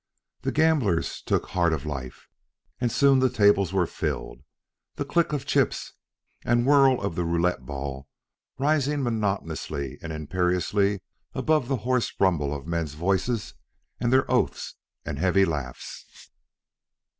The 0.41 0.51
gamblers 0.51 1.21
took 1.21 1.49
heart 1.49 1.71
of 1.73 1.85
life, 1.85 2.27
and 2.79 2.91
soon 2.91 3.19
the 3.19 3.29
tables 3.29 3.71
were 3.71 3.85
filled, 3.85 4.41
the 4.95 5.05
click 5.05 5.31
of 5.31 5.45
chips 5.45 5.93
and 6.43 6.65
whir 6.65 6.97
of 6.97 7.13
the 7.13 7.23
roulette 7.23 7.67
ball 7.67 8.07
rising 8.57 9.03
monotonously 9.03 9.99
and 10.01 10.11
imperiously 10.11 11.01
above 11.35 11.67
the 11.67 11.77
hoarse 11.85 12.11
rumble 12.19 12.51
of 12.51 12.65
men's 12.65 12.95
voices 12.95 13.53
and 13.99 14.11
their 14.11 14.25
oaths 14.31 14.73
and 15.05 15.19
heavy 15.19 15.45
laughs. 15.45 16.31